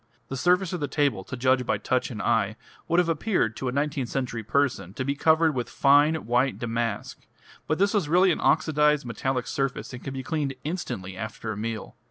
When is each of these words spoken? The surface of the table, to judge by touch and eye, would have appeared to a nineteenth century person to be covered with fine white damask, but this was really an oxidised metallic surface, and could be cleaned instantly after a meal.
The 0.29 0.35
surface 0.35 0.73
of 0.73 0.79
the 0.79 0.87
table, 0.87 1.23
to 1.25 1.37
judge 1.37 1.63
by 1.63 1.77
touch 1.77 2.09
and 2.09 2.23
eye, 2.23 2.55
would 2.87 2.97
have 2.97 3.07
appeared 3.07 3.55
to 3.57 3.67
a 3.67 3.71
nineteenth 3.71 4.09
century 4.09 4.41
person 4.41 4.95
to 4.95 5.05
be 5.05 5.13
covered 5.13 5.53
with 5.53 5.69
fine 5.69 6.15
white 6.25 6.57
damask, 6.57 7.19
but 7.67 7.77
this 7.77 7.93
was 7.93 8.09
really 8.09 8.31
an 8.31 8.41
oxidised 8.41 9.05
metallic 9.05 9.45
surface, 9.45 9.93
and 9.93 10.03
could 10.03 10.13
be 10.13 10.23
cleaned 10.23 10.55
instantly 10.63 11.15
after 11.15 11.51
a 11.51 11.55
meal. 11.55 11.95